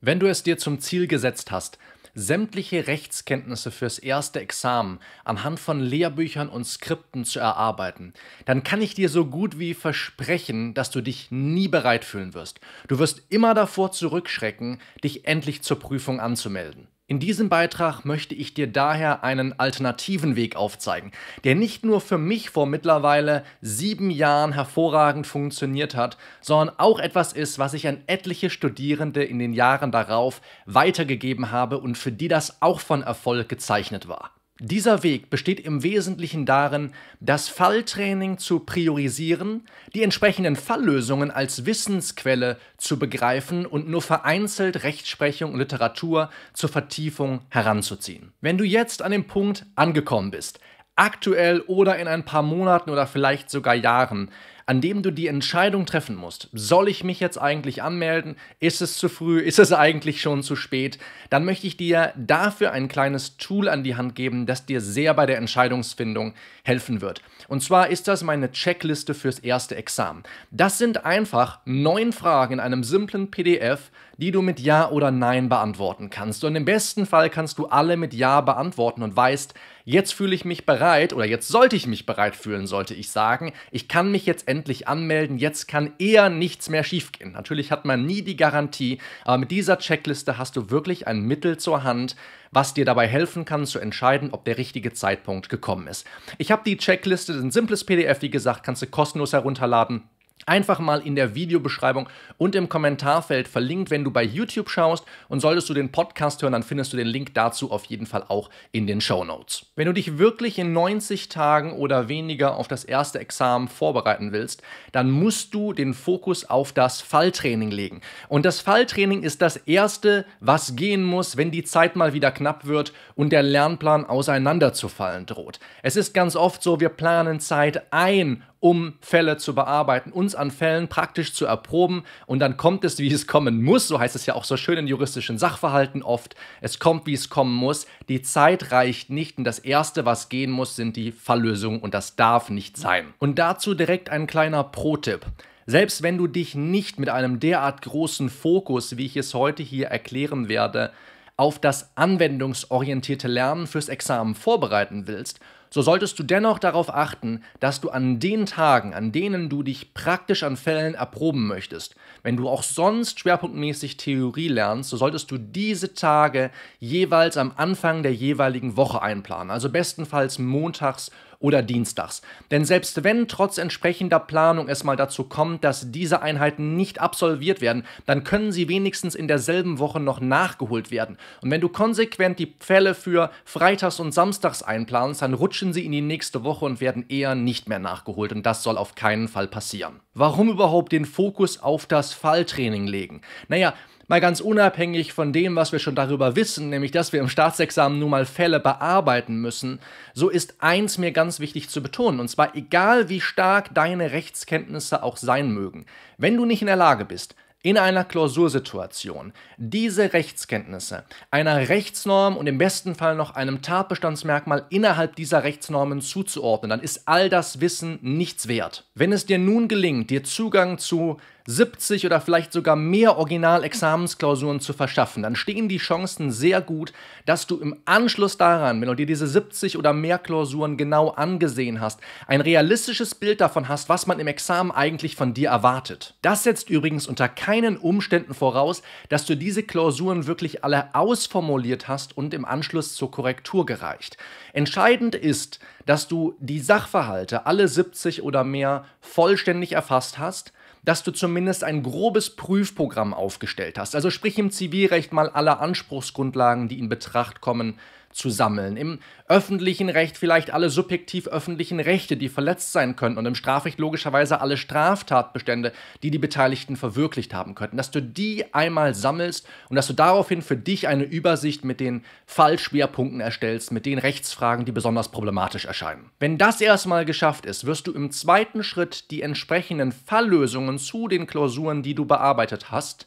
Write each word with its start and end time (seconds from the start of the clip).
Wenn 0.00 0.20
du 0.20 0.26
es 0.26 0.42
dir 0.42 0.58
zum 0.58 0.78
Ziel 0.78 1.06
gesetzt 1.06 1.50
hast, 1.50 1.78
sämtliche 2.14 2.86
Rechtskenntnisse 2.86 3.70
fürs 3.70 3.98
erste 3.98 4.40
Examen 4.40 5.00
anhand 5.24 5.58
von 5.58 5.80
Lehrbüchern 5.80 6.48
und 6.50 6.64
Skripten 6.64 7.24
zu 7.24 7.40
erarbeiten, 7.40 8.12
dann 8.44 8.62
kann 8.62 8.82
ich 8.82 8.94
dir 8.94 9.08
so 9.08 9.24
gut 9.24 9.58
wie 9.58 9.72
versprechen, 9.72 10.74
dass 10.74 10.90
du 10.90 11.00
dich 11.00 11.30
nie 11.30 11.68
bereit 11.68 12.04
fühlen 12.04 12.34
wirst. 12.34 12.60
Du 12.88 12.98
wirst 12.98 13.22
immer 13.30 13.54
davor 13.54 13.90
zurückschrecken, 13.92 14.80
dich 15.02 15.26
endlich 15.26 15.62
zur 15.62 15.78
Prüfung 15.78 16.20
anzumelden. 16.20 16.88
In 17.08 17.20
diesem 17.20 17.48
Beitrag 17.48 18.04
möchte 18.04 18.34
ich 18.34 18.52
dir 18.52 18.66
daher 18.66 19.22
einen 19.22 19.56
alternativen 19.60 20.34
Weg 20.34 20.56
aufzeigen, 20.56 21.12
der 21.44 21.54
nicht 21.54 21.84
nur 21.84 22.00
für 22.00 22.18
mich 22.18 22.50
vor 22.50 22.66
mittlerweile 22.66 23.44
sieben 23.60 24.10
Jahren 24.10 24.52
hervorragend 24.52 25.24
funktioniert 25.24 25.94
hat, 25.94 26.16
sondern 26.40 26.74
auch 26.78 26.98
etwas 26.98 27.32
ist, 27.32 27.60
was 27.60 27.74
ich 27.74 27.86
an 27.86 28.02
etliche 28.08 28.50
Studierende 28.50 29.22
in 29.22 29.38
den 29.38 29.52
Jahren 29.52 29.92
darauf 29.92 30.40
weitergegeben 30.64 31.52
habe 31.52 31.78
und 31.78 31.96
für 31.96 32.10
die 32.10 32.26
das 32.26 32.60
auch 32.60 32.80
von 32.80 33.04
Erfolg 33.04 33.48
gezeichnet 33.48 34.08
war. 34.08 34.35
Dieser 34.58 35.02
Weg 35.02 35.28
besteht 35.28 35.60
im 35.60 35.82
Wesentlichen 35.82 36.46
darin, 36.46 36.92
das 37.20 37.46
Falltraining 37.46 38.38
zu 38.38 38.60
priorisieren, 38.60 39.66
die 39.94 40.02
entsprechenden 40.02 40.56
Falllösungen 40.56 41.30
als 41.30 41.66
Wissensquelle 41.66 42.56
zu 42.78 42.98
begreifen 42.98 43.66
und 43.66 43.86
nur 43.86 44.00
vereinzelt 44.00 44.82
Rechtsprechung 44.82 45.52
und 45.52 45.58
Literatur 45.58 46.30
zur 46.54 46.70
Vertiefung 46.70 47.42
heranzuziehen. 47.50 48.32
Wenn 48.40 48.56
du 48.56 48.64
jetzt 48.64 49.02
an 49.02 49.12
dem 49.12 49.26
Punkt 49.26 49.66
angekommen 49.74 50.30
bist, 50.30 50.58
aktuell 50.94 51.60
oder 51.66 51.98
in 51.98 52.08
ein 52.08 52.24
paar 52.24 52.42
Monaten 52.42 52.88
oder 52.88 53.06
vielleicht 53.06 53.50
sogar 53.50 53.74
Jahren, 53.74 54.30
an 54.66 54.80
dem 54.80 55.02
du 55.02 55.12
die 55.12 55.28
Entscheidung 55.28 55.86
treffen 55.86 56.16
musst, 56.16 56.48
soll 56.52 56.88
ich 56.88 57.04
mich 57.04 57.20
jetzt 57.20 57.40
eigentlich 57.40 57.84
anmelden? 57.84 58.36
Ist 58.58 58.82
es 58.82 58.98
zu 58.98 59.08
früh? 59.08 59.38
Ist 59.38 59.60
es 59.60 59.72
eigentlich 59.72 60.20
schon 60.20 60.42
zu 60.42 60.56
spät? 60.56 60.98
Dann 61.30 61.44
möchte 61.44 61.68
ich 61.68 61.76
dir 61.76 62.12
dafür 62.16 62.72
ein 62.72 62.88
kleines 62.88 63.36
Tool 63.36 63.68
an 63.68 63.84
die 63.84 63.94
Hand 63.94 64.16
geben, 64.16 64.44
das 64.44 64.66
dir 64.66 64.80
sehr 64.80 65.14
bei 65.14 65.24
der 65.24 65.38
Entscheidungsfindung 65.38 66.34
helfen 66.64 67.00
wird. 67.00 67.22
Und 67.46 67.62
zwar 67.62 67.90
ist 67.90 68.08
das 68.08 68.24
meine 68.24 68.50
Checkliste 68.50 69.14
fürs 69.14 69.38
erste 69.38 69.76
Examen. 69.76 70.24
Das 70.50 70.78
sind 70.78 71.04
einfach 71.04 71.60
neun 71.64 72.12
Fragen 72.12 72.54
in 72.54 72.60
einem 72.60 72.82
simplen 72.82 73.30
PDF, 73.30 73.92
die 74.18 74.30
du 74.30 74.42
mit 74.42 74.60
Ja 74.60 74.90
oder 74.90 75.10
Nein 75.10 75.48
beantworten 75.48 76.10
kannst. 76.10 76.42
Und 76.44 76.56
im 76.56 76.64
besten 76.64 77.06
Fall 77.06 77.30
kannst 77.30 77.58
du 77.58 77.66
alle 77.66 77.96
mit 77.96 78.14
Ja 78.14 78.40
beantworten 78.40 79.02
und 79.02 79.14
weißt, 79.14 79.54
jetzt 79.84 80.14
fühle 80.14 80.34
ich 80.34 80.44
mich 80.44 80.66
bereit 80.66 81.12
oder 81.12 81.26
jetzt 81.26 81.48
sollte 81.48 81.76
ich 81.76 81.86
mich 81.86 82.06
bereit 82.06 82.34
fühlen, 82.34 82.66
sollte 82.66 82.94
ich 82.94 83.10
sagen. 83.10 83.52
Ich 83.70 83.88
kann 83.88 84.10
mich 84.10 84.26
jetzt 84.26 84.48
endlich 84.56 84.88
anmelden, 84.88 85.36
jetzt 85.36 85.68
kann 85.68 85.92
eher 85.98 86.30
nichts 86.30 86.68
mehr 86.70 86.82
schiefgehen. 86.82 87.32
Natürlich 87.32 87.70
hat 87.70 87.84
man 87.84 88.06
nie 88.06 88.22
die 88.22 88.36
Garantie, 88.36 88.98
aber 89.24 89.38
mit 89.38 89.50
dieser 89.50 89.78
Checkliste 89.78 90.38
hast 90.38 90.56
du 90.56 90.70
wirklich 90.70 91.06
ein 91.06 91.20
Mittel 91.20 91.58
zur 91.58 91.82
Hand, 91.82 92.16
was 92.52 92.72
dir 92.72 92.86
dabei 92.86 93.06
helfen 93.06 93.44
kann 93.44 93.66
zu 93.66 93.78
entscheiden, 93.78 94.30
ob 94.32 94.44
der 94.46 94.56
richtige 94.56 94.92
Zeitpunkt 94.92 95.50
gekommen 95.50 95.88
ist. 95.88 96.06
Ich 96.38 96.50
habe 96.50 96.62
die 96.64 96.78
Checkliste, 96.78 97.34
ein 97.34 97.50
simples 97.50 97.84
PDF, 97.84 98.22
wie 98.22 98.30
gesagt, 98.30 98.64
kannst 98.64 98.80
du 98.80 98.86
kostenlos 98.86 99.34
herunterladen 99.34 100.04
einfach 100.44 100.78
mal 100.78 101.00
in 101.04 101.16
der 101.16 101.34
Videobeschreibung 101.34 102.08
und 102.38 102.54
im 102.54 102.68
Kommentarfeld 102.68 103.48
verlinkt, 103.48 103.90
wenn 103.90 104.04
du 104.04 104.10
bei 104.10 104.22
YouTube 104.22 104.68
schaust. 104.68 105.04
Und 105.28 105.40
solltest 105.40 105.68
du 105.68 105.74
den 105.74 105.90
Podcast 105.90 106.42
hören, 106.42 106.52
dann 106.52 106.62
findest 106.62 106.92
du 106.92 106.96
den 106.96 107.06
Link 107.06 107.34
dazu 107.34 107.72
auf 107.72 107.86
jeden 107.86 108.06
Fall 108.06 108.24
auch 108.28 108.50
in 108.70 108.86
den 108.86 109.00
Show 109.00 109.24
Notes. 109.24 109.66
Wenn 109.74 109.86
du 109.86 109.94
dich 109.94 110.18
wirklich 110.18 110.58
in 110.58 110.72
90 110.72 111.28
Tagen 111.28 111.72
oder 111.72 112.08
weniger 112.08 112.56
auf 112.56 112.68
das 112.68 112.84
erste 112.84 113.18
Examen 113.18 113.68
vorbereiten 113.68 114.32
willst, 114.32 114.62
dann 114.92 115.10
musst 115.10 115.54
du 115.54 115.72
den 115.72 115.94
Fokus 115.94 116.44
auf 116.44 116.72
das 116.72 117.00
Falltraining 117.00 117.70
legen. 117.70 118.00
Und 118.28 118.44
das 118.44 118.60
Falltraining 118.60 119.22
ist 119.22 119.42
das 119.42 119.56
Erste, 119.56 120.26
was 120.40 120.76
gehen 120.76 121.02
muss, 121.02 121.36
wenn 121.36 121.50
die 121.50 121.64
Zeit 121.64 121.96
mal 121.96 122.12
wieder 122.12 122.30
knapp 122.30 122.66
wird 122.66 122.92
und 123.14 123.30
der 123.30 123.42
Lernplan 123.42 124.04
auseinanderzufallen 124.04 125.26
droht. 125.26 125.58
Es 125.82 125.96
ist 125.96 126.14
ganz 126.14 126.36
oft 126.36 126.62
so, 126.62 126.78
wir 126.78 126.90
planen 126.90 127.40
Zeit 127.40 127.92
ein 127.92 128.42
um 128.60 128.94
Fälle 129.00 129.36
zu 129.36 129.54
bearbeiten, 129.54 130.12
uns 130.12 130.34
an 130.34 130.50
Fällen 130.50 130.88
praktisch 130.88 131.32
zu 131.32 131.46
erproben. 131.46 132.04
Und 132.26 132.40
dann 132.40 132.56
kommt 132.56 132.84
es, 132.84 132.98
wie 132.98 133.12
es 133.12 133.26
kommen 133.26 133.62
muss, 133.62 133.88
so 133.88 133.98
heißt 133.98 134.16
es 134.16 134.26
ja 134.26 134.34
auch 134.34 134.44
so 134.44 134.56
schön 134.56 134.78
in 134.78 134.86
juristischen 134.86 135.38
Sachverhalten 135.38 136.02
oft, 136.02 136.34
es 136.60 136.78
kommt, 136.78 137.06
wie 137.06 137.14
es 137.14 137.28
kommen 137.28 137.54
muss, 137.54 137.86
die 138.08 138.22
Zeit 138.22 138.72
reicht 138.72 139.10
nicht. 139.10 139.38
Und 139.38 139.44
das 139.44 139.58
Erste, 139.58 140.04
was 140.04 140.28
gehen 140.28 140.50
muss, 140.50 140.76
sind 140.76 140.96
die 140.96 141.12
Falllösungen 141.12 141.80
und 141.80 141.94
das 141.94 142.16
darf 142.16 142.50
nicht 142.50 142.76
sein. 142.76 143.14
Und 143.18 143.38
dazu 143.38 143.74
direkt 143.74 144.10
ein 144.10 144.26
kleiner 144.26 144.64
Pro-Tipp. 144.64 145.26
Selbst 145.66 146.02
wenn 146.02 146.16
du 146.16 146.28
dich 146.28 146.54
nicht 146.54 147.00
mit 147.00 147.08
einem 147.08 147.40
derart 147.40 147.82
großen 147.82 148.30
Fokus, 148.30 148.96
wie 148.96 149.06
ich 149.06 149.16
es 149.16 149.34
heute 149.34 149.64
hier 149.64 149.88
erklären 149.88 150.48
werde, 150.48 150.92
auf 151.36 151.58
das 151.58 151.90
anwendungsorientierte 151.96 153.28
Lernen 153.28 153.66
fürs 153.66 153.88
Examen 153.88 154.34
vorbereiten 154.34 155.06
willst, 155.06 155.40
so 155.70 155.82
solltest 155.82 156.18
du 156.18 156.22
dennoch 156.22 156.58
darauf 156.58 156.92
achten, 156.92 157.42
dass 157.60 157.80
du 157.80 157.90
an 157.90 158.18
den 158.20 158.46
Tagen, 158.46 158.94
an 158.94 159.12
denen 159.12 159.48
du 159.48 159.62
dich 159.62 159.94
praktisch 159.94 160.42
an 160.42 160.56
Fällen 160.56 160.94
erproben 160.94 161.46
möchtest, 161.46 161.94
wenn 162.22 162.36
du 162.36 162.48
auch 162.48 162.62
sonst 162.62 163.20
schwerpunktmäßig 163.20 163.96
Theorie 163.96 164.48
lernst, 164.48 164.90
so 164.90 164.96
solltest 164.96 165.30
du 165.30 165.38
diese 165.38 165.94
Tage 165.94 166.50
jeweils 166.78 167.36
am 167.36 167.52
Anfang 167.56 168.02
der 168.02 168.14
jeweiligen 168.14 168.76
Woche 168.76 169.02
einplanen, 169.02 169.50
also 169.50 169.68
bestenfalls 169.70 170.38
montags 170.38 171.10
oder 171.38 171.62
dienstags. 171.62 172.22
Denn 172.50 172.64
selbst 172.64 173.04
wenn 173.04 173.28
trotz 173.28 173.58
entsprechender 173.58 174.18
Planung 174.18 174.68
es 174.68 174.84
mal 174.84 174.96
dazu 174.96 175.24
kommt, 175.24 175.64
dass 175.64 175.90
diese 175.90 176.22
Einheiten 176.22 176.76
nicht 176.76 177.00
absolviert 177.00 177.60
werden, 177.60 177.84
dann 178.06 178.24
können 178.24 178.52
sie 178.52 178.68
wenigstens 178.68 179.14
in 179.14 179.28
derselben 179.28 179.78
Woche 179.78 180.00
noch 180.00 180.20
nachgeholt 180.20 180.90
werden. 180.90 181.18
Und 181.42 181.50
wenn 181.50 181.60
du 181.60 181.68
konsequent 181.68 182.38
die 182.38 182.54
Fälle 182.60 182.94
für 182.94 183.30
Freitags 183.44 184.00
und 184.00 184.12
Samstags 184.12 184.62
einplanst, 184.62 185.22
dann 185.22 185.34
rutschen 185.34 185.72
sie 185.72 185.84
in 185.84 185.92
die 185.92 186.00
nächste 186.00 186.44
Woche 186.44 186.64
und 186.64 186.80
werden 186.80 187.04
eher 187.08 187.34
nicht 187.34 187.68
mehr 187.68 187.78
nachgeholt. 187.78 188.32
Und 188.32 188.44
das 188.44 188.62
soll 188.62 188.78
auf 188.78 188.94
keinen 188.94 189.28
Fall 189.28 189.48
passieren. 189.48 190.00
Warum 190.14 190.48
überhaupt 190.48 190.92
den 190.92 191.04
Fokus 191.04 191.60
auf 191.62 191.86
das 191.86 192.12
Falltraining 192.12 192.86
legen? 192.86 193.20
Naja, 193.48 193.74
Mal 194.08 194.20
ganz 194.20 194.40
unabhängig 194.40 195.12
von 195.12 195.32
dem, 195.32 195.56
was 195.56 195.72
wir 195.72 195.80
schon 195.80 195.96
darüber 195.96 196.36
wissen, 196.36 196.70
nämlich 196.70 196.92
dass 196.92 197.12
wir 197.12 197.18
im 197.18 197.28
Staatsexamen 197.28 197.98
nun 197.98 198.10
mal 198.10 198.24
Fälle 198.24 198.60
bearbeiten 198.60 199.40
müssen, 199.40 199.80
so 200.14 200.28
ist 200.28 200.62
eins 200.62 200.96
mir 200.96 201.10
ganz 201.10 201.40
wichtig 201.40 201.68
zu 201.70 201.82
betonen, 201.82 202.20
und 202.20 202.28
zwar 202.28 202.54
egal 202.54 203.08
wie 203.08 203.20
stark 203.20 203.74
deine 203.74 204.12
Rechtskenntnisse 204.12 205.02
auch 205.02 205.16
sein 205.16 205.50
mögen, 205.50 205.86
wenn 206.18 206.36
du 206.36 206.44
nicht 206.44 206.62
in 206.62 206.68
der 206.68 206.76
Lage 206.76 207.04
bist, 207.04 207.34
in 207.66 207.78
einer 207.78 208.04
Klausursituation 208.04 209.32
diese 209.56 210.12
Rechtskenntnisse 210.12 211.02
einer 211.32 211.68
Rechtsnorm 211.68 212.36
und 212.36 212.46
im 212.46 212.58
besten 212.58 212.94
Fall 212.94 213.16
noch 213.16 213.34
einem 213.34 213.60
Tatbestandsmerkmal 213.60 214.66
innerhalb 214.70 215.16
dieser 215.16 215.42
Rechtsnormen 215.42 216.00
zuzuordnen, 216.00 216.70
dann 216.70 216.80
ist 216.80 217.08
all 217.08 217.28
das 217.28 217.60
Wissen 217.60 217.98
nichts 218.02 218.46
wert. 218.46 218.84
Wenn 218.94 219.10
es 219.10 219.26
dir 219.26 219.38
nun 219.38 219.66
gelingt, 219.66 220.10
dir 220.10 220.22
Zugang 220.22 220.78
zu 220.78 221.16
70 221.46 222.04
oder 222.04 222.20
vielleicht 222.20 222.52
sogar 222.52 222.76
mehr 222.76 223.16
Original-Examensklausuren 223.16 224.60
zu 224.60 224.72
verschaffen, 224.72 225.22
dann 225.22 225.36
stehen 225.36 225.68
die 225.68 225.78
Chancen 225.78 226.32
sehr 226.32 226.60
gut, 226.60 226.92
dass 227.24 227.46
du 227.46 227.58
im 227.58 227.76
Anschluss 227.84 228.36
daran, 228.36 228.80
wenn 228.80 228.88
du 228.88 228.94
dir 228.94 229.06
diese 229.06 229.26
70 229.26 229.78
oder 229.78 229.92
mehr 229.92 230.18
Klausuren 230.18 230.76
genau 230.76 231.10
angesehen 231.10 231.80
hast, 231.80 232.00
ein 232.26 232.40
realistisches 232.40 233.14
Bild 233.14 233.40
davon 233.40 233.68
hast, 233.68 233.88
was 233.88 234.06
man 234.06 234.18
im 234.18 234.26
Examen 234.26 234.72
eigentlich 234.72 235.14
von 235.14 235.34
dir 235.34 235.50
erwartet. 235.50 236.14
Das 236.20 236.42
setzt 236.42 236.68
übrigens 236.68 237.06
unter 237.06 237.28
keinen 237.28 237.55
Umständen 237.78 238.34
voraus, 238.34 238.82
dass 239.08 239.24
du 239.24 239.36
diese 239.36 239.62
Klausuren 239.62 240.26
wirklich 240.26 240.64
alle 240.64 240.94
ausformuliert 240.94 241.88
hast 241.88 242.16
und 242.16 242.34
im 242.34 242.44
Anschluss 242.44 242.94
zur 242.94 243.10
Korrektur 243.10 243.66
gereicht. 243.66 244.16
Entscheidend 244.52 245.14
ist, 245.14 245.60
dass 245.86 246.08
du 246.08 246.34
die 246.38 246.60
Sachverhalte, 246.60 247.46
alle 247.46 247.68
70 247.68 248.22
oder 248.22 248.44
mehr, 248.44 248.84
vollständig 249.00 249.72
erfasst 249.72 250.18
hast, 250.18 250.52
dass 250.84 251.02
du 251.02 251.10
zumindest 251.10 251.64
ein 251.64 251.82
grobes 251.82 252.30
Prüfprogramm 252.36 253.12
aufgestellt 253.12 253.78
hast. 253.78 253.94
Also 253.94 254.10
sprich 254.10 254.38
im 254.38 254.50
Zivilrecht 254.50 255.12
mal 255.12 255.28
alle 255.28 255.58
Anspruchsgrundlagen, 255.58 256.68
die 256.68 256.78
in 256.78 256.88
Betracht 256.88 257.40
kommen, 257.40 257.78
zu 258.12 258.30
sammeln. 258.30 258.76
Im 258.76 258.98
öffentlichen 259.28 259.88
Recht 259.88 260.16
vielleicht 260.16 260.52
alle 260.52 260.70
subjektiv 260.70 261.28
öffentlichen 261.28 261.80
Rechte, 261.80 262.16
die 262.16 262.28
verletzt 262.28 262.72
sein 262.72 262.96
könnten 262.96 263.18
und 263.18 263.26
im 263.26 263.34
Strafrecht 263.34 263.78
logischerweise 263.78 264.40
alle 264.40 264.56
Straftatbestände, 264.56 265.72
die 266.02 266.10
die 266.10 266.18
Beteiligten 266.18 266.76
verwirklicht 266.76 267.34
haben 267.34 267.54
könnten. 267.54 267.76
Dass 267.76 267.90
du 267.90 268.00
die 268.00 268.54
einmal 268.54 268.94
sammelst 268.94 269.46
und 269.68 269.76
dass 269.76 269.86
du 269.86 269.92
daraufhin 269.92 270.42
für 270.42 270.56
dich 270.56 270.88
eine 270.88 271.04
Übersicht 271.04 271.64
mit 271.64 271.80
den 271.80 272.04
Fallschwerpunkten 272.26 273.20
erstellst, 273.20 273.72
mit 273.72 273.86
den 273.86 273.98
Rechtsfragen, 273.98 274.64
die 274.64 274.72
besonders 274.72 275.10
problematisch 275.10 275.66
erscheinen. 275.66 276.10
Wenn 276.18 276.38
das 276.38 276.60
erstmal 276.60 277.04
geschafft 277.04 277.46
ist, 277.46 277.66
wirst 277.66 277.86
du 277.86 277.92
im 277.92 278.10
zweiten 278.10 278.62
Schritt 278.62 279.10
die 279.10 279.22
entsprechenden 279.22 279.92
Falllösungen 279.92 280.78
zu 280.78 281.08
den 281.08 281.26
Klausuren, 281.26 281.82
die 281.82 281.94
du 281.94 282.06
bearbeitet 282.06 282.70
hast, 282.70 283.06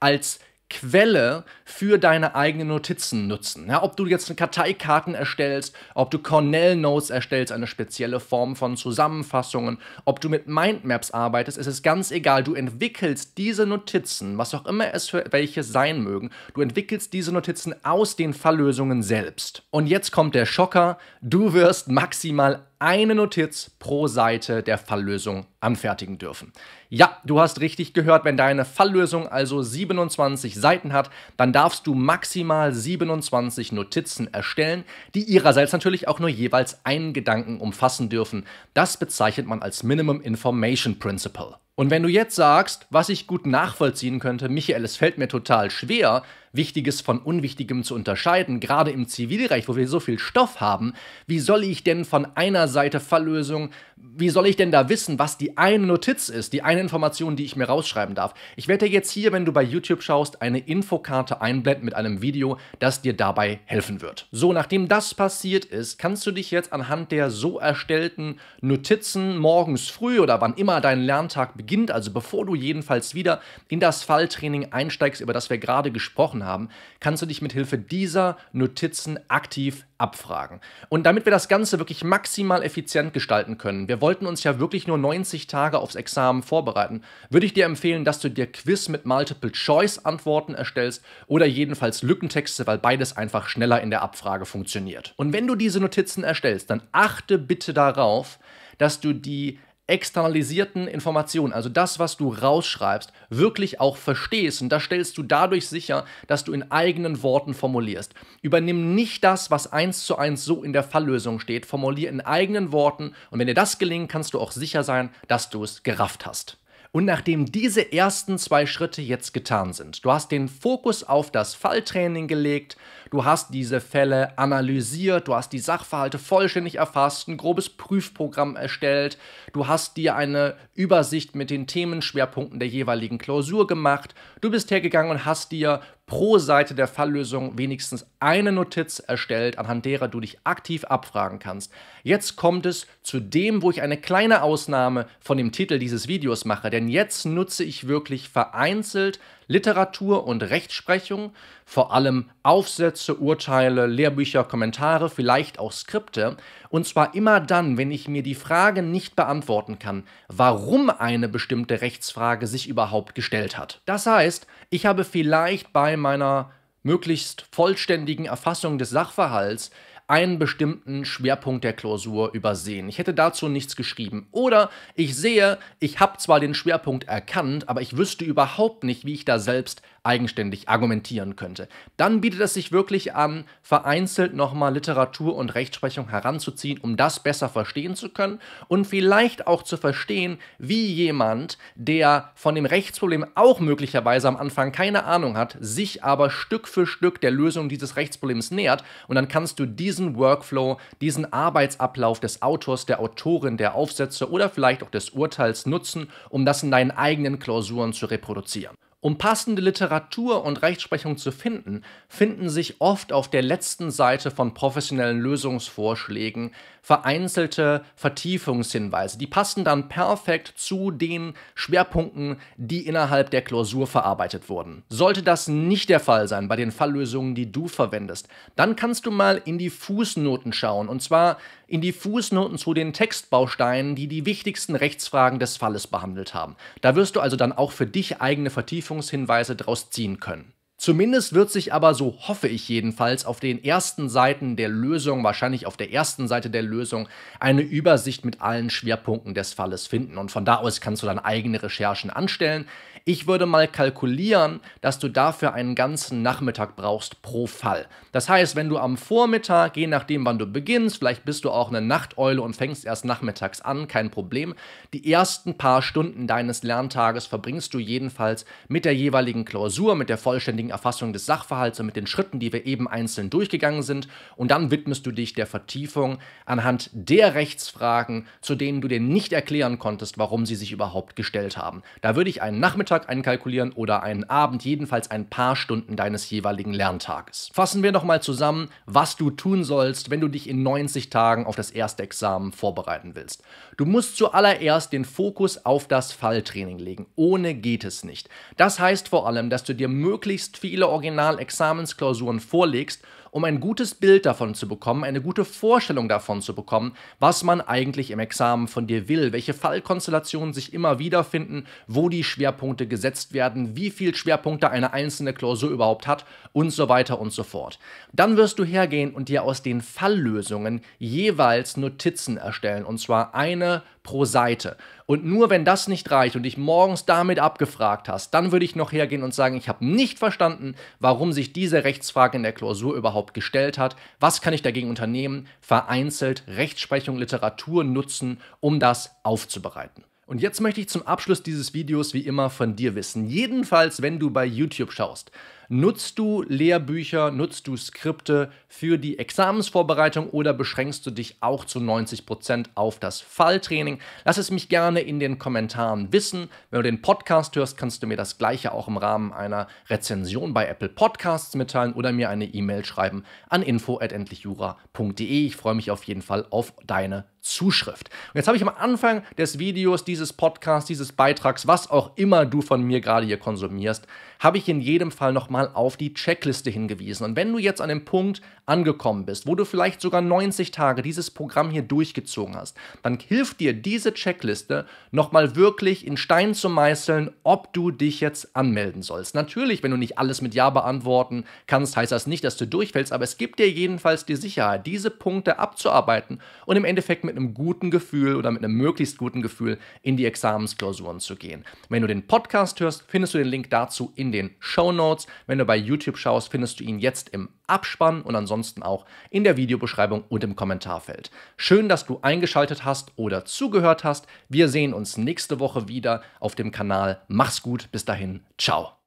als 0.00 0.40
Quelle 0.70 1.44
für 1.64 1.98
deine 1.98 2.36
eigenen 2.36 2.68
Notizen 2.68 3.26
nutzen. 3.26 3.66
Ja, 3.68 3.82
ob 3.82 3.96
du 3.96 4.06
jetzt 4.06 4.34
Karteikarten 4.36 5.14
erstellst, 5.14 5.74
ob 5.94 6.10
du 6.10 6.18
Cornell 6.20 6.76
Notes 6.76 7.10
erstellst, 7.10 7.52
eine 7.52 7.66
spezielle 7.66 8.20
Form 8.20 8.54
von 8.54 8.76
Zusammenfassungen, 8.76 9.78
ob 10.04 10.20
du 10.20 10.28
mit 10.28 10.46
Mindmaps 10.46 11.10
arbeitest, 11.10 11.58
es 11.58 11.66
ist 11.66 11.82
ganz 11.82 12.12
egal. 12.12 12.44
Du 12.44 12.54
entwickelst 12.54 13.36
diese 13.36 13.66
Notizen, 13.66 14.38
was 14.38 14.54
auch 14.54 14.64
immer 14.64 14.94
es 14.94 15.10
für 15.10 15.24
welche 15.30 15.64
sein 15.64 16.02
mögen, 16.02 16.30
du 16.54 16.62
entwickelst 16.62 17.12
diese 17.12 17.32
Notizen 17.32 17.74
aus 17.84 18.16
den 18.16 18.32
Falllösungen 18.32 19.02
selbst. 19.02 19.64
Und 19.70 19.88
jetzt 19.88 20.12
kommt 20.12 20.34
der 20.34 20.46
Schocker, 20.46 20.98
du 21.20 21.52
wirst 21.52 21.88
maximal 21.88 22.64
eine 22.80 23.14
Notiz 23.14 23.70
pro 23.78 24.06
Seite 24.06 24.62
der 24.62 24.78
Falllösung 24.78 25.46
anfertigen 25.60 26.16
dürfen. 26.16 26.52
Ja, 26.88 27.18
du 27.24 27.38
hast 27.38 27.60
richtig 27.60 27.92
gehört, 27.92 28.24
wenn 28.24 28.38
deine 28.38 28.64
Falllösung 28.64 29.28
also 29.28 29.62
27 29.62 30.54
Seiten 30.54 30.94
hat, 30.94 31.10
dann 31.36 31.52
darfst 31.52 31.86
du 31.86 31.94
maximal 31.94 32.72
27 32.72 33.72
Notizen 33.72 34.32
erstellen, 34.32 34.84
die 35.14 35.24
ihrerseits 35.24 35.72
natürlich 35.72 36.08
auch 36.08 36.20
nur 36.20 36.30
jeweils 36.30 36.84
einen 36.84 37.12
Gedanken 37.12 37.60
umfassen 37.60 38.08
dürfen. 38.08 38.46
Das 38.72 38.96
bezeichnet 38.96 39.46
man 39.46 39.60
als 39.60 39.82
Minimum 39.82 40.22
Information 40.22 40.98
Principle. 40.98 41.56
Und 41.76 41.90
wenn 41.90 42.02
du 42.02 42.08
jetzt 42.08 42.36
sagst, 42.36 42.86
was 42.90 43.08
ich 43.08 43.26
gut 43.26 43.46
nachvollziehen 43.46 44.18
könnte, 44.18 44.48
Michael, 44.48 44.84
es 44.84 44.96
fällt 44.96 45.16
mir 45.16 45.28
total 45.28 45.70
schwer, 45.70 46.22
Wichtiges 46.52 47.00
von 47.00 47.18
Unwichtigem 47.18 47.84
zu 47.84 47.94
unterscheiden, 47.94 48.60
gerade 48.60 48.90
im 48.90 49.06
Zivilrecht, 49.06 49.68
wo 49.68 49.76
wir 49.76 49.86
so 49.86 50.00
viel 50.00 50.18
Stoff 50.18 50.60
haben, 50.60 50.94
wie 51.26 51.38
soll 51.38 51.62
ich 51.62 51.84
denn 51.84 52.04
von 52.04 52.26
einer 52.34 52.66
Seite 52.66 52.98
Falllösung, 52.98 53.70
wie 53.96 54.30
soll 54.30 54.46
ich 54.46 54.56
denn 54.56 54.72
da 54.72 54.88
wissen, 54.88 55.18
was 55.18 55.38
die 55.38 55.58
eine 55.58 55.86
Notiz 55.86 56.28
ist, 56.28 56.52
die 56.52 56.62
eine 56.62 56.80
Information, 56.80 57.36
die 57.36 57.44
ich 57.44 57.54
mir 57.54 57.66
rausschreiben 57.66 58.14
darf? 58.14 58.34
Ich 58.56 58.66
werde 58.66 58.86
dir 58.86 58.92
jetzt 58.92 59.10
hier, 59.10 59.30
wenn 59.30 59.44
du 59.44 59.52
bei 59.52 59.62
YouTube 59.62 60.02
schaust, 60.02 60.42
eine 60.42 60.58
Infokarte 60.58 61.40
einblenden 61.40 61.84
mit 61.84 61.94
einem 61.94 62.22
Video, 62.22 62.58
das 62.78 63.02
dir 63.02 63.12
dabei 63.12 63.60
helfen 63.66 64.00
wird. 64.00 64.26
So, 64.32 64.52
nachdem 64.52 64.88
das 64.88 65.14
passiert 65.14 65.66
ist, 65.66 65.98
kannst 65.98 66.26
du 66.26 66.32
dich 66.32 66.50
jetzt 66.50 66.72
anhand 66.72 67.12
der 67.12 67.30
so 67.30 67.58
erstellten 67.58 68.40
Notizen 68.60 69.36
morgens 69.36 69.88
früh 69.88 70.18
oder 70.18 70.40
wann 70.40 70.54
immer 70.54 70.80
dein 70.80 71.00
Lerntag 71.00 71.56
beginnt, 71.60 71.90
also 71.90 72.10
bevor 72.10 72.46
du 72.46 72.54
jedenfalls 72.54 73.14
wieder 73.14 73.42
in 73.68 73.80
das 73.80 74.02
Falltraining 74.02 74.72
einsteigst, 74.72 75.20
über 75.20 75.34
das 75.34 75.50
wir 75.50 75.58
gerade 75.58 75.90
gesprochen 75.90 76.42
haben, 76.42 76.70
kannst 77.00 77.20
du 77.20 77.26
dich 77.26 77.42
mit 77.42 77.52
Hilfe 77.52 77.76
dieser 77.76 78.38
Notizen 78.54 79.20
aktiv 79.28 79.84
abfragen. 79.98 80.62
Und 80.88 81.04
damit 81.04 81.26
wir 81.26 81.30
das 81.30 81.48
Ganze 81.48 81.78
wirklich 81.78 82.02
maximal 82.02 82.62
effizient 82.62 83.12
gestalten 83.12 83.58
können, 83.58 83.88
wir 83.88 84.00
wollten 84.00 84.24
uns 84.24 84.42
ja 84.42 84.58
wirklich 84.58 84.86
nur 84.86 84.96
90 84.96 85.48
Tage 85.48 85.80
aufs 85.80 85.96
Examen 85.96 86.42
vorbereiten, 86.42 87.02
würde 87.28 87.44
ich 87.44 87.52
dir 87.52 87.66
empfehlen, 87.66 88.06
dass 88.06 88.20
du 88.20 88.30
dir 88.30 88.50
Quiz 88.50 88.88
mit 88.88 89.04
Multiple-Choice-Antworten 89.04 90.54
erstellst 90.54 91.04
oder 91.26 91.44
jedenfalls 91.44 92.00
Lückentexte, 92.00 92.66
weil 92.66 92.78
beides 92.78 93.18
einfach 93.18 93.48
schneller 93.48 93.82
in 93.82 93.90
der 93.90 94.00
Abfrage 94.00 94.46
funktioniert. 94.46 95.12
Und 95.16 95.34
wenn 95.34 95.46
du 95.46 95.56
diese 95.56 95.78
Notizen 95.78 96.24
erstellst, 96.24 96.70
dann 96.70 96.82
achte 96.92 97.36
bitte 97.36 97.74
darauf, 97.74 98.38
dass 98.78 99.00
du 99.00 99.12
die 99.12 99.58
externalisierten 99.90 100.86
Informationen, 100.86 101.52
also 101.52 101.68
das, 101.68 101.98
was 101.98 102.16
du 102.16 102.32
rausschreibst, 102.32 103.12
wirklich 103.28 103.80
auch 103.80 103.96
verstehst. 103.96 104.62
Und 104.62 104.68
das 104.70 104.84
stellst 104.84 105.18
du 105.18 105.24
dadurch 105.24 105.68
sicher, 105.68 106.04
dass 106.28 106.44
du 106.44 106.52
in 106.52 106.70
eigenen 106.70 107.22
Worten 107.22 107.54
formulierst. 107.54 108.14
Übernimm 108.40 108.94
nicht 108.94 109.24
das, 109.24 109.50
was 109.50 109.72
eins 109.72 110.06
zu 110.06 110.16
eins 110.16 110.44
so 110.44 110.62
in 110.62 110.72
der 110.72 110.84
Falllösung 110.84 111.40
steht. 111.40 111.66
Formulier 111.66 112.08
in 112.08 112.20
eigenen 112.20 112.70
Worten. 112.70 113.14
Und 113.30 113.40
wenn 113.40 113.48
dir 113.48 113.54
das 113.54 113.78
gelingt, 113.78 114.10
kannst 114.10 114.32
du 114.32 114.40
auch 114.40 114.52
sicher 114.52 114.84
sein, 114.84 115.10
dass 115.26 115.50
du 115.50 115.64
es 115.64 115.82
gerafft 115.82 116.24
hast. 116.24 116.56
Und 116.92 117.04
nachdem 117.04 117.46
diese 117.46 117.92
ersten 117.92 118.36
zwei 118.36 118.66
Schritte 118.66 119.00
jetzt 119.00 119.32
getan 119.32 119.72
sind, 119.72 120.04
du 120.04 120.10
hast 120.10 120.32
den 120.32 120.48
Fokus 120.48 121.04
auf 121.04 121.30
das 121.30 121.54
Falltraining 121.54 122.26
gelegt, 122.26 122.76
du 123.10 123.24
hast 123.24 123.54
diese 123.54 123.80
Fälle 123.80 124.36
analysiert, 124.36 125.28
du 125.28 125.34
hast 125.36 125.52
die 125.52 125.60
Sachverhalte 125.60 126.18
vollständig 126.18 126.76
erfasst, 126.76 127.28
ein 127.28 127.36
grobes 127.36 127.68
Prüfprogramm 127.68 128.56
erstellt, 128.56 129.18
du 129.52 129.68
hast 129.68 129.96
dir 129.96 130.16
eine 130.16 130.56
Übersicht 130.74 131.36
mit 131.36 131.50
den 131.50 131.68
Themenschwerpunkten 131.68 132.58
der 132.58 132.68
jeweiligen 132.68 133.18
Klausur 133.18 133.68
gemacht, 133.68 134.16
du 134.40 134.50
bist 134.50 134.72
hergegangen 134.72 135.12
und 135.12 135.24
hast 135.24 135.52
dir 135.52 135.82
pro 136.10 136.38
Seite 136.38 136.74
der 136.74 136.88
Falllösung 136.88 137.56
wenigstens 137.56 138.04
eine 138.18 138.50
Notiz 138.50 138.98
erstellt, 138.98 139.58
anhand 139.58 139.84
derer 139.84 140.08
du 140.08 140.18
dich 140.18 140.38
aktiv 140.42 140.82
abfragen 140.82 141.38
kannst. 141.38 141.72
Jetzt 142.02 142.34
kommt 142.34 142.66
es 142.66 142.88
zu 143.04 143.20
dem, 143.20 143.62
wo 143.62 143.70
ich 143.70 143.80
eine 143.80 143.96
kleine 143.96 144.42
Ausnahme 144.42 145.06
von 145.20 145.38
dem 145.38 145.52
Titel 145.52 145.78
dieses 145.78 146.08
Videos 146.08 146.44
mache, 146.44 146.68
denn 146.68 146.88
jetzt 146.88 147.26
nutze 147.26 147.62
ich 147.62 147.86
wirklich 147.86 148.28
vereinzelt 148.28 149.20
Literatur 149.50 150.28
und 150.28 150.44
Rechtsprechung, 150.44 151.32
vor 151.64 151.92
allem 151.92 152.30
Aufsätze, 152.44 153.16
Urteile, 153.16 153.88
Lehrbücher, 153.88 154.44
Kommentare, 154.44 155.10
vielleicht 155.10 155.58
auch 155.58 155.72
Skripte, 155.72 156.36
und 156.68 156.86
zwar 156.86 157.16
immer 157.16 157.40
dann, 157.40 157.76
wenn 157.76 157.90
ich 157.90 158.06
mir 158.06 158.22
die 158.22 158.36
Frage 158.36 158.80
nicht 158.80 159.16
beantworten 159.16 159.80
kann, 159.80 160.04
warum 160.28 160.88
eine 160.88 161.28
bestimmte 161.28 161.80
Rechtsfrage 161.80 162.46
sich 162.46 162.68
überhaupt 162.68 163.16
gestellt 163.16 163.58
hat. 163.58 163.80
Das 163.86 164.06
heißt, 164.06 164.46
ich 164.70 164.86
habe 164.86 165.02
vielleicht 165.02 165.72
bei 165.72 165.96
meiner 165.96 166.52
möglichst 166.84 167.44
vollständigen 167.50 168.26
Erfassung 168.26 168.78
des 168.78 168.90
Sachverhalts 168.90 169.72
einen 170.10 170.40
bestimmten 170.40 171.04
Schwerpunkt 171.04 171.62
der 171.62 171.72
Klausur 171.72 172.34
übersehen. 172.34 172.88
Ich 172.88 172.98
hätte 172.98 173.14
dazu 173.14 173.48
nichts 173.48 173.76
geschrieben. 173.76 174.26
Oder 174.32 174.68
ich 174.96 175.16
sehe, 175.16 175.56
ich 175.78 176.00
habe 176.00 176.18
zwar 176.18 176.40
den 176.40 176.52
Schwerpunkt 176.52 177.06
erkannt, 177.06 177.68
aber 177.68 177.80
ich 177.80 177.96
wüsste 177.96 178.24
überhaupt 178.24 178.82
nicht, 178.82 179.04
wie 179.04 179.14
ich 179.14 179.24
da 179.24 179.38
selbst 179.38 179.82
eigenständig 180.02 180.68
argumentieren 180.68 181.36
könnte. 181.36 181.68
Dann 181.96 182.20
bietet 182.20 182.40
es 182.40 182.54
sich 182.54 182.72
wirklich 182.72 183.14
an, 183.14 183.44
vereinzelt 183.62 184.34
nochmal 184.34 184.72
Literatur 184.72 185.36
und 185.36 185.54
Rechtsprechung 185.54 186.08
heranzuziehen, 186.08 186.78
um 186.78 186.96
das 186.96 187.22
besser 187.22 187.48
verstehen 187.48 187.94
zu 187.94 188.08
können 188.08 188.40
und 188.68 188.86
vielleicht 188.86 189.46
auch 189.46 189.62
zu 189.62 189.76
verstehen, 189.76 190.38
wie 190.58 190.86
jemand, 190.86 191.58
der 191.74 192.32
von 192.34 192.54
dem 192.54 192.66
Rechtsproblem 192.66 193.26
auch 193.34 193.60
möglicherweise 193.60 194.28
am 194.28 194.36
Anfang 194.36 194.72
keine 194.72 195.04
Ahnung 195.04 195.36
hat, 195.36 195.56
sich 195.60 196.02
aber 196.02 196.30
Stück 196.30 196.66
für 196.66 196.86
Stück 196.86 197.20
der 197.20 197.30
Lösung 197.30 197.68
dieses 197.68 197.96
Rechtsproblems 197.96 198.50
nähert 198.50 198.84
und 199.06 199.16
dann 199.16 199.28
kannst 199.28 199.58
du 199.58 199.66
diesen 199.66 199.99
Workflow, 200.16 200.78
diesen 201.00 201.32
Arbeitsablauf 201.32 202.20
des 202.20 202.42
Autors, 202.42 202.86
der 202.86 203.00
Autorin, 203.00 203.56
der 203.56 203.74
Aufsätze 203.74 204.30
oder 204.30 204.48
vielleicht 204.50 204.82
auch 204.82 204.90
des 204.90 205.10
Urteils 205.10 205.66
nutzen, 205.66 206.10
um 206.28 206.44
das 206.44 206.62
in 206.62 206.70
deinen 206.70 206.90
eigenen 206.90 207.38
Klausuren 207.38 207.92
zu 207.92 208.06
reproduzieren. 208.06 208.74
Um 209.02 209.16
passende 209.16 209.62
Literatur 209.62 210.44
und 210.44 210.60
Rechtsprechung 210.60 211.16
zu 211.16 211.32
finden, 211.32 211.82
finden 212.06 212.50
sich 212.50 212.82
oft 212.82 213.14
auf 213.14 213.30
der 213.30 213.40
letzten 213.40 213.90
Seite 213.90 214.30
von 214.30 214.52
professionellen 214.52 215.20
Lösungsvorschlägen 215.20 216.52
vereinzelte 216.82 217.84
Vertiefungshinweise. 217.96 219.18
Die 219.18 219.26
passen 219.26 219.64
dann 219.64 219.88
perfekt 219.88 220.54
zu 220.56 220.90
den 220.90 221.34
Schwerpunkten, 221.54 222.36
die 222.56 222.86
innerhalb 222.86 223.30
der 223.30 223.42
Klausur 223.42 223.86
verarbeitet 223.86 224.48
wurden. 224.48 224.82
Sollte 224.88 225.22
das 225.22 225.48
nicht 225.48 225.88
der 225.88 226.00
Fall 226.00 226.28
sein 226.28 226.48
bei 226.48 226.56
den 226.56 226.72
Falllösungen, 226.72 227.34
die 227.34 227.52
du 227.52 227.68
verwendest, 227.68 228.28
dann 228.56 228.76
kannst 228.76 229.06
du 229.06 229.10
mal 229.10 229.40
in 229.44 229.58
die 229.58 229.70
Fußnoten 229.70 230.52
schauen. 230.52 230.88
Und 230.88 231.02
zwar 231.02 231.38
in 231.66 231.80
die 231.80 231.92
Fußnoten 231.92 232.58
zu 232.58 232.74
den 232.74 232.92
Textbausteinen, 232.92 233.94
die 233.94 234.08
die 234.08 234.26
wichtigsten 234.26 234.74
Rechtsfragen 234.74 235.38
des 235.38 235.56
Falles 235.56 235.86
behandelt 235.86 236.34
haben. 236.34 236.56
Da 236.80 236.96
wirst 236.96 237.14
du 237.14 237.20
also 237.20 237.36
dann 237.36 237.52
auch 237.52 237.70
für 237.70 237.86
dich 237.86 238.20
eigene 238.20 238.50
Vertiefungshinweise 238.90 239.54
draus 239.56 239.90
ziehen 239.90 240.18
können. 240.18 240.52
Zumindest 240.76 241.34
wird 241.34 241.50
sich 241.50 241.74
aber, 241.74 241.92
so 241.94 242.16
hoffe 242.26 242.48
ich 242.48 242.66
jedenfalls, 242.68 243.26
auf 243.26 243.38
den 243.38 243.62
ersten 243.62 244.08
Seiten 244.08 244.56
der 244.56 244.70
Lösung, 244.70 245.22
wahrscheinlich 245.22 245.66
auf 245.66 245.76
der 245.76 245.92
ersten 245.92 246.26
Seite 246.26 246.48
der 246.48 246.62
Lösung, 246.62 247.06
eine 247.38 247.60
Übersicht 247.60 248.24
mit 248.24 248.40
allen 248.40 248.70
Schwerpunkten 248.70 249.34
des 249.34 249.52
Falles 249.52 249.86
finden. 249.86 250.16
Und 250.16 250.32
von 250.32 250.46
da 250.46 250.56
aus 250.56 250.80
kannst 250.80 251.02
du 251.02 251.06
dann 251.06 251.18
eigene 251.18 251.62
Recherchen 251.62 252.08
anstellen. 252.08 252.66
Ich 253.04 253.26
würde 253.26 253.46
mal 253.46 253.66
kalkulieren, 253.66 254.60
dass 254.82 254.98
du 254.98 255.08
dafür 255.08 255.54
einen 255.54 255.74
ganzen 255.74 256.22
Nachmittag 256.22 256.76
brauchst 256.76 257.22
pro 257.22 257.46
Fall. 257.46 257.86
Das 258.12 258.28
heißt, 258.28 258.56
wenn 258.56 258.68
du 258.68 258.76
am 258.76 258.96
Vormittag, 258.96 259.76
je 259.76 259.86
nachdem 259.86 260.24
wann 260.26 260.38
du 260.38 260.46
beginnst, 260.46 260.98
vielleicht 260.98 261.24
bist 261.24 261.44
du 261.44 261.50
auch 261.50 261.68
eine 261.68 261.80
Nachteule 261.80 262.42
und 262.42 262.54
fängst 262.54 262.84
erst 262.84 263.04
nachmittags 263.04 263.60
an, 263.62 263.88
kein 263.88 264.10
Problem. 264.10 264.54
Die 264.92 265.10
ersten 265.10 265.56
paar 265.56 265.80
Stunden 265.80 266.26
deines 266.26 266.62
Lerntages 266.62 267.26
verbringst 267.26 267.72
du 267.72 267.78
jedenfalls 267.78 268.44
mit 268.68 268.84
der 268.84 268.94
jeweiligen 268.94 269.44
Klausur, 269.44 269.94
mit 269.94 270.10
der 270.10 270.18
vollständigen 270.18 270.70
Erfassung 270.70 271.12
des 271.12 271.24
Sachverhalts 271.24 271.80
und 271.80 271.86
mit 271.86 271.96
den 271.96 272.06
Schritten, 272.06 272.38
die 272.38 272.52
wir 272.52 272.66
eben 272.66 272.86
einzeln 272.86 273.30
durchgegangen 273.30 273.82
sind. 273.82 274.08
Und 274.36 274.50
dann 274.50 274.70
widmest 274.70 275.06
du 275.06 275.10
dich 275.10 275.32
der 275.32 275.46
Vertiefung 275.46 276.18
anhand 276.44 276.90
der 276.92 277.34
Rechtsfragen, 277.34 278.26
zu 278.40 278.54
denen 278.54 278.80
du 278.80 278.88
dir 278.88 279.00
nicht 279.00 279.32
erklären 279.32 279.78
konntest, 279.78 280.18
warum 280.18 280.44
sie 280.44 280.56
sich 280.56 280.72
überhaupt 280.72 281.16
gestellt 281.16 281.56
haben. 281.56 281.82
Da 282.02 282.16
würde 282.16 282.30
ich 282.30 282.42
einen 282.42 282.60
Nachmittag 282.60 282.89
Nachmittag 282.90 283.08
einkalkulieren 283.08 283.72
oder 283.72 284.02
einen 284.02 284.24
Abend, 284.28 284.64
jedenfalls 284.64 285.10
ein 285.12 285.30
paar 285.30 285.54
Stunden 285.54 285.94
deines 285.94 286.28
jeweiligen 286.28 286.72
Lerntages. 286.72 287.48
Fassen 287.52 287.84
wir 287.84 287.92
nochmal 287.92 288.20
zusammen, 288.20 288.68
was 288.86 289.14
du 289.16 289.30
tun 289.30 289.62
sollst, 289.62 290.10
wenn 290.10 290.20
du 290.20 290.26
dich 290.26 290.48
in 290.48 290.64
90 290.64 291.08
Tagen 291.08 291.46
auf 291.46 291.54
das 291.54 291.70
erste 291.70 292.02
Examen 292.02 292.50
vorbereiten 292.50 293.14
willst. 293.14 293.44
Du 293.76 293.86
musst 293.86 294.16
zuallererst 294.16 294.92
den 294.92 295.04
Fokus 295.04 295.64
auf 295.64 295.86
das 295.86 296.10
Falltraining 296.12 296.78
legen. 296.78 297.06
Ohne 297.14 297.54
geht 297.54 297.84
es 297.84 298.02
nicht. 298.02 298.28
Das 298.56 298.80
heißt 298.80 299.08
vor 299.08 299.28
allem, 299.28 299.50
dass 299.50 299.62
du 299.62 299.72
dir 299.72 299.88
möglichst 299.88 300.58
viele 300.58 300.88
Original-Examensklausuren 300.88 302.40
vorlegst, 302.40 303.04
um 303.30 303.44
ein 303.44 303.60
gutes 303.60 303.94
Bild 303.94 304.26
davon 304.26 304.54
zu 304.54 304.68
bekommen, 304.68 305.04
eine 305.04 305.20
gute 305.20 305.44
Vorstellung 305.44 306.08
davon 306.08 306.42
zu 306.42 306.54
bekommen, 306.54 306.92
was 307.18 307.42
man 307.42 307.60
eigentlich 307.60 308.10
im 308.10 308.18
Examen 308.18 308.68
von 308.68 308.86
dir 308.86 309.08
will, 309.08 309.32
welche 309.32 309.54
Fallkonstellationen 309.54 310.52
sich 310.52 310.72
immer 310.72 310.98
wiederfinden, 310.98 311.66
wo 311.86 312.08
die 312.08 312.24
Schwerpunkte 312.24 312.86
gesetzt 312.86 313.32
werden, 313.32 313.76
wie 313.76 313.90
viel 313.90 314.14
Schwerpunkte 314.14 314.70
eine 314.70 314.92
einzelne 314.92 315.32
Klausur 315.32 315.70
überhaupt 315.70 316.06
hat 316.06 316.24
und 316.52 316.70
so 316.70 316.88
weiter 316.88 317.20
und 317.20 317.32
so 317.32 317.42
fort. 317.42 317.78
Dann 318.12 318.36
wirst 318.36 318.58
du 318.58 318.64
hergehen 318.64 319.12
und 319.12 319.28
dir 319.28 319.44
aus 319.44 319.62
den 319.62 319.80
Falllösungen 319.80 320.80
jeweils 320.98 321.76
Notizen 321.76 322.36
erstellen 322.36 322.84
und 322.84 322.98
zwar 322.98 323.34
eine 323.34 323.82
pro 324.02 324.24
Seite. 324.24 324.76
Und 325.06 325.24
nur 325.24 325.50
wenn 325.50 325.64
das 325.64 325.88
nicht 325.88 326.10
reicht 326.10 326.36
und 326.36 326.44
dich 326.44 326.56
morgens 326.56 327.04
damit 327.04 327.38
abgefragt 327.38 328.08
hast, 328.08 328.32
dann 328.32 328.52
würde 328.52 328.64
ich 328.64 328.76
noch 328.76 328.92
hergehen 328.92 329.22
und 329.22 329.34
sagen, 329.34 329.56
ich 329.56 329.68
habe 329.68 329.84
nicht 329.84 330.18
verstanden, 330.18 330.74
warum 330.98 331.32
sich 331.32 331.52
diese 331.52 331.84
Rechtsfrage 331.84 332.36
in 332.36 332.42
der 332.42 332.52
Klausur 332.52 332.94
überhaupt 332.94 333.34
gestellt 333.34 333.78
hat. 333.78 333.96
Was 334.18 334.40
kann 334.40 334.54
ich 334.54 334.62
dagegen 334.62 334.88
unternehmen? 334.88 335.46
Vereinzelt 335.60 336.44
Rechtsprechung, 336.46 337.18
Literatur 337.18 337.84
nutzen, 337.84 338.40
um 338.60 338.80
das 338.80 339.10
aufzubereiten. 339.22 340.04
Und 340.26 340.40
jetzt 340.40 340.60
möchte 340.60 340.80
ich 340.80 340.88
zum 340.88 341.04
Abschluss 341.08 341.42
dieses 341.42 341.74
Videos 341.74 342.14
wie 342.14 342.20
immer 342.20 342.50
von 342.50 342.76
dir 342.76 342.94
wissen, 342.94 343.26
jedenfalls 343.26 344.00
wenn 344.00 344.20
du 344.20 344.30
bei 344.30 344.44
YouTube 344.44 344.92
schaust. 344.92 345.32
Nutzt 345.72 346.18
du 346.18 346.42
Lehrbücher, 346.48 347.30
nutzt 347.30 347.68
du 347.68 347.76
Skripte 347.76 348.50
für 348.66 348.98
die 348.98 349.20
Examensvorbereitung 349.20 350.28
oder 350.30 350.52
beschränkst 350.52 351.06
du 351.06 351.12
dich 351.12 351.36
auch 351.42 351.64
zu 351.64 351.78
90 351.78 352.26
Prozent 352.26 352.70
auf 352.74 352.98
das 352.98 353.20
Falltraining? 353.20 354.00
Lass 354.24 354.36
es 354.36 354.50
mich 354.50 354.68
gerne 354.68 354.98
in 354.98 355.20
den 355.20 355.38
Kommentaren 355.38 356.12
wissen. 356.12 356.48
Wenn 356.70 356.78
du 356.78 356.82
den 356.82 357.02
Podcast 357.02 357.54
hörst, 357.54 357.76
kannst 357.76 358.02
du 358.02 358.08
mir 358.08 358.16
das 358.16 358.36
gleiche 358.36 358.72
auch 358.72 358.88
im 358.88 358.96
Rahmen 358.96 359.32
einer 359.32 359.68
Rezension 359.88 360.54
bei 360.54 360.66
Apple 360.66 360.88
Podcasts 360.88 361.54
mitteilen 361.54 361.92
oder 361.92 362.10
mir 362.10 362.30
eine 362.30 362.46
E-Mail 362.46 362.84
schreiben 362.84 363.22
an 363.48 363.62
info@endlichjura.de. 363.62 365.46
Ich 365.46 365.54
freue 365.54 365.76
mich 365.76 365.92
auf 365.92 366.02
jeden 366.02 366.22
Fall 366.22 366.46
auf 366.50 366.72
deine 366.84 367.26
Zuschrift. 367.42 368.10
Und 368.32 368.38
jetzt 368.38 368.48
habe 368.48 368.56
ich 368.56 368.62
am 368.62 368.68
Anfang 368.68 369.22
des 369.38 369.58
Videos, 369.58 370.04
dieses 370.04 370.32
Podcasts, 370.32 370.88
dieses 370.88 371.12
Beitrags, 371.12 371.66
was 371.66 371.90
auch 371.90 372.16
immer 372.16 372.44
du 372.44 372.60
von 372.60 372.82
mir 372.82 373.00
gerade 373.00 373.26
hier 373.26 373.38
konsumierst, 373.38 374.06
habe 374.40 374.58
ich 374.58 374.68
in 374.68 374.80
jedem 374.80 375.10
Fall 375.10 375.32
nochmal 375.60 375.80
auf 375.80 375.96
die 375.96 376.14
Checkliste 376.14 376.70
hingewiesen. 376.70 377.24
Und 377.24 377.36
wenn 377.36 377.52
du 377.52 377.58
jetzt 377.58 377.80
an 377.80 377.88
dem 377.88 378.04
Punkt 378.04 378.40
angekommen 378.66 379.24
bist, 379.24 379.46
wo 379.46 379.54
du 379.54 379.64
vielleicht 379.64 380.00
sogar 380.00 380.20
90 380.20 380.70
Tage 380.70 381.02
dieses 381.02 381.30
Programm 381.30 381.70
hier 381.70 381.82
durchgezogen 381.82 382.56
hast, 382.56 382.76
dann 383.02 383.18
hilft 383.18 383.60
dir 383.60 383.72
diese 383.72 384.14
Checkliste 384.14 384.86
nochmal 385.10 385.56
wirklich 385.56 386.06
in 386.06 386.16
Stein 386.16 386.54
zu 386.54 386.68
meißeln, 386.68 387.30
ob 387.42 387.72
du 387.72 387.90
dich 387.90 388.20
jetzt 388.20 388.54
anmelden 388.54 389.02
sollst. 389.02 389.34
Natürlich, 389.34 389.82
wenn 389.82 389.90
du 389.90 389.96
nicht 389.96 390.18
alles 390.18 390.40
mit 390.40 390.54
Ja 390.54 390.70
beantworten 390.70 391.44
kannst, 391.66 391.96
heißt 391.96 392.12
das 392.12 392.26
nicht, 392.26 392.44
dass 392.44 392.56
du 392.56 392.66
durchfällst, 392.66 393.12
aber 393.12 393.24
es 393.24 393.38
gibt 393.38 393.58
dir 393.58 393.68
jedenfalls 393.68 394.24
die 394.24 394.36
Sicherheit, 394.36 394.86
diese 394.86 395.10
Punkte 395.10 395.58
abzuarbeiten 395.58 396.40
und 396.66 396.76
im 396.76 396.84
Endeffekt 396.84 397.24
mit 397.24 397.36
einem 397.36 397.54
guten 397.54 397.90
Gefühl 397.90 398.36
oder 398.36 398.50
mit 398.50 398.62
einem 398.62 398.74
möglichst 398.74 399.18
guten 399.18 399.42
Gefühl 399.42 399.78
in 400.02 400.16
die 400.16 400.26
Examensklausuren 400.26 401.18
zu 401.18 401.34
gehen. 401.34 401.64
Wenn 401.88 402.02
du 402.02 402.08
den 402.08 402.26
Podcast 402.26 402.78
hörst, 402.80 403.04
findest 403.08 403.34
du 403.34 403.38
den 403.38 403.48
Link 403.48 403.70
dazu 403.70 404.12
in 404.14 404.30
den 404.30 404.50
Show 404.60 404.92
Notes. 404.92 405.26
Wenn 405.50 405.58
du 405.58 405.64
bei 405.64 405.76
YouTube 405.76 406.16
schaust, 406.16 406.52
findest 406.52 406.78
du 406.78 406.84
ihn 406.84 407.00
jetzt 407.00 407.30
im 407.30 407.48
Abspann 407.66 408.22
und 408.22 408.36
ansonsten 408.36 408.84
auch 408.84 409.04
in 409.30 409.42
der 409.42 409.56
Videobeschreibung 409.56 410.22
und 410.28 410.44
im 410.44 410.54
Kommentarfeld. 410.54 411.32
Schön, 411.56 411.88
dass 411.88 412.06
du 412.06 412.20
eingeschaltet 412.22 412.84
hast 412.84 413.10
oder 413.16 413.44
zugehört 413.44 414.04
hast. 414.04 414.28
Wir 414.48 414.68
sehen 414.68 414.94
uns 414.94 415.16
nächste 415.16 415.58
Woche 415.58 415.88
wieder 415.88 416.22
auf 416.38 416.54
dem 416.54 416.70
Kanal. 416.70 417.22
Mach's 417.26 417.62
gut, 417.62 417.90
bis 417.90 418.04
dahin, 418.04 418.44
ciao. 418.58 418.99